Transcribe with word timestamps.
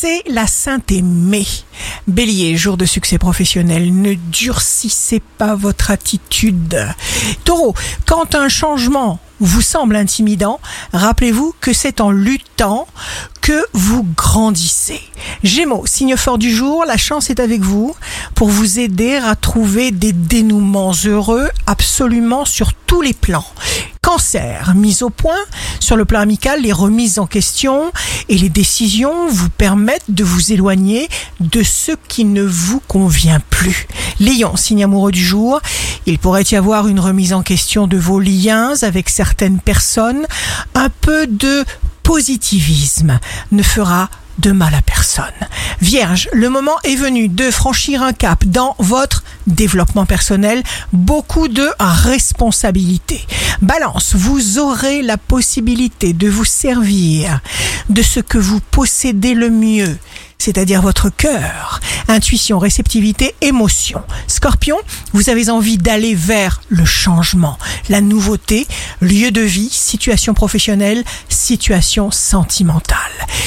c'est 0.00 0.22
la 0.28 0.46
Sainte 0.46 0.90
Aimée. 0.92 1.46
Bélier, 2.08 2.56
jour 2.56 2.78
de 2.78 2.86
succès 2.86 3.18
professionnel, 3.18 4.00
ne 4.00 4.14
durcissez 4.14 5.20
pas 5.36 5.54
votre 5.54 5.90
attitude. 5.90 6.86
Taureau, 7.44 7.74
quand 8.06 8.34
un 8.34 8.48
changement 8.48 9.18
vous 9.40 9.60
semble 9.60 9.96
intimidant, 9.96 10.58
rappelez-vous 10.94 11.54
que 11.60 11.74
c'est 11.74 12.00
en 12.00 12.12
luttant 12.12 12.86
que 13.42 13.62
vous 13.74 14.06
grandissez. 14.16 15.02
Gémeaux, 15.42 15.84
signe 15.84 16.16
fort 16.16 16.38
du 16.38 16.50
jour, 16.50 16.86
la 16.86 16.96
chance 16.96 17.28
est 17.28 17.40
avec 17.40 17.60
vous 17.60 17.94
pour 18.34 18.48
vous 18.48 18.78
aider 18.78 19.16
à 19.16 19.34
trouver 19.34 19.90
des 19.90 20.14
dénouements 20.14 20.92
heureux 21.04 21.50
absolument 21.66 22.46
sur 22.46 22.72
tous 22.72 23.02
les 23.02 23.14
plans. 23.14 23.46
Cancer, 24.02 24.72
mise 24.74 25.02
au 25.02 25.10
point, 25.10 25.38
sur 25.78 25.94
le 25.94 26.06
plan 26.06 26.20
amical, 26.20 26.62
les 26.62 26.72
remises 26.72 27.18
en 27.18 27.26
question 27.26 27.92
et 28.30 28.38
les 28.38 28.48
décisions 28.48 29.28
vous 29.28 29.50
permettent 29.50 30.10
de 30.10 30.24
vous 30.24 30.52
éloigner 30.52 31.08
de 31.40 31.62
ce 31.62 31.92
qui 32.08 32.24
ne 32.24 32.42
vous 32.42 32.80
convient 32.88 33.40
plus. 33.50 33.86
Lion, 34.18 34.56
signe 34.56 34.84
amoureux 34.84 35.12
du 35.12 35.24
jour, 35.24 35.60
il 36.06 36.18
pourrait 36.18 36.44
y 36.50 36.56
avoir 36.56 36.88
une 36.88 36.98
remise 36.98 37.34
en 37.34 37.42
question 37.42 37.86
de 37.86 37.98
vos 37.98 38.20
liens 38.20 38.72
avec 38.82 39.10
certaines 39.10 39.60
personnes. 39.60 40.26
Un 40.74 40.88
peu 41.02 41.26
de 41.26 41.64
positivisme 42.02 43.20
ne 43.52 43.62
fera 43.62 44.08
de 44.38 44.52
mal 44.52 44.74
à 44.74 44.82
personne. 44.82 45.26
Vierge, 45.80 46.28
le 46.32 46.48
moment 46.48 46.76
est 46.84 46.96
venu 46.96 47.28
de 47.28 47.50
franchir 47.50 48.02
un 48.02 48.12
cap 48.12 48.44
dans 48.44 48.74
votre 48.78 49.22
développement 49.46 50.06
personnel, 50.06 50.62
beaucoup 50.92 51.48
de 51.48 51.68
responsabilités. 51.78 53.26
Balance, 53.62 54.14
vous 54.14 54.58
aurez 54.58 55.02
la 55.02 55.18
possibilité 55.18 56.14
de 56.14 56.28
vous 56.28 56.46
servir 56.46 57.40
de 57.90 58.00
ce 58.00 58.20
que 58.20 58.38
vous 58.38 58.60
possédez 58.70 59.34
le 59.34 59.50
mieux, 59.50 59.98
c'est-à-dire 60.38 60.80
votre 60.80 61.10
cœur, 61.10 61.80
intuition, 62.08 62.58
réceptivité, 62.58 63.34
émotion. 63.42 64.02
Scorpion, 64.28 64.76
vous 65.12 65.28
avez 65.28 65.50
envie 65.50 65.76
d'aller 65.76 66.14
vers 66.14 66.62
le 66.70 66.86
changement, 66.86 67.58
la 67.90 68.00
nouveauté, 68.00 68.66
lieu 69.02 69.30
de 69.30 69.42
vie, 69.42 69.68
situation 69.70 70.32
professionnelle, 70.32 71.04
situation 71.28 72.10
sentimentale. 72.10 72.96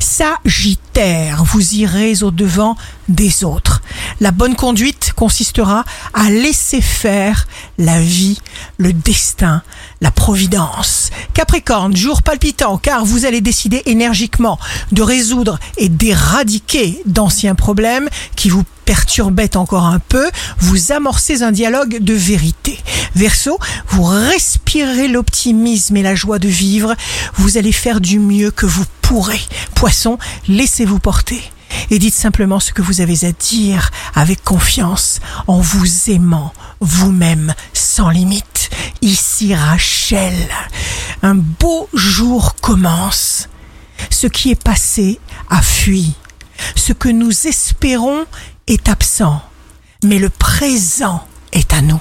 Sagittaire, 0.00 1.44
vous 1.44 1.74
irez 1.76 2.22
au-devant 2.22 2.76
des 3.08 3.42
autres. 3.42 3.80
La 4.20 4.30
bonne 4.30 4.54
conduite 4.54 5.12
consistera 5.14 5.84
à 6.12 6.30
laisser 6.30 6.80
faire 6.80 7.46
la 7.78 8.00
vie, 8.00 8.40
le 8.78 8.92
destin, 8.92 9.62
la 10.00 10.10
providence. 10.10 11.10
Capricorne, 11.32 11.96
jour 11.96 12.22
palpitant, 12.22 12.78
car 12.78 13.04
vous 13.04 13.26
allez 13.26 13.40
décider 13.40 13.82
énergiquement 13.86 14.58
de 14.92 15.02
résoudre 15.02 15.58
et 15.76 15.88
d'éradiquer 15.88 17.02
d'anciens 17.06 17.54
problèmes 17.54 18.08
qui 18.36 18.50
vous 18.50 18.64
perturbaient 18.84 19.56
encore 19.56 19.86
un 19.86 19.98
peu, 19.98 20.28
vous 20.58 20.92
amorcez 20.92 21.42
un 21.42 21.52
dialogue 21.52 21.98
de 22.00 22.14
vérité. 22.14 22.78
Verseau, 23.14 23.58
vous 23.88 24.04
respirez 24.04 25.08
l'optimisme 25.08 25.96
et 25.96 26.02
la 26.02 26.14
joie 26.14 26.38
de 26.38 26.48
vivre, 26.48 26.94
vous 27.34 27.56
allez 27.56 27.72
faire 27.72 28.00
du 28.00 28.18
mieux 28.18 28.50
que 28.50 28.66
vous 28.66 28.84
pourrez. 29.02 29.40
Poisson, 29.74 30.18
laissez-vous 30.48 30.98
porter 30.98 31.42
et 31.90 31.98
dites 31.98 32.14
simplement 32.14 32.60
ce 32.60 32.72
que 32.72 32.82
vous 32.82 33.00
avez 33.00 33.24
à 33.24 33.32
dire 33.32 33.90
avec 34.14 34.42
confiance, 34.42 35.20
en 35.46 35.60
vous 35.60 36.10
aimant 36.10 36.52
vous-même 36.80 37.54
sans 37.72 38.10
limite. 38.10 38.70
Ici 39.02 39.54
Rachel, 39.54 40.34
un 41.22 41.34
beau 41.34 41.88
jour 41.92 42.56
commence. 42.56 43.48
Ce 44.10 44.26
qui 44.26 44.50
est 44.50 44.62
passé 44.62 45.20
a 45.50 45.62
fui. 45.62 46.14
Ce 46.76 46.92
que 46.92 47.08
nous 47.08 47.46
espérons 47.46 48.26
est 48.66 48.88
absent, 48.88 49.42
mais 50.02 50.18
le 50.18 50.30
présent 50.30 51.26
est 51.52 51.72
à 51.72 51.82
nous. 51.82 52.00